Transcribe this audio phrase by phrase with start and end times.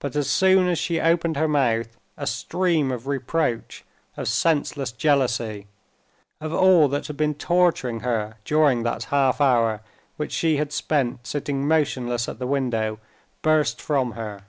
[0.00, 3.84] But as soon as she opened her mouth, a stream of reproach,
[4.16, 5.68] of senseless jealousy,
[6.40, 9.80] of all that had been torturing her during that half hour
[10.16, 12.98] which she had spent sitting motionless at the window,
[13.42, 14.42] burst from her.